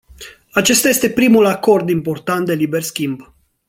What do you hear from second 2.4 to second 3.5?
de liber schimb.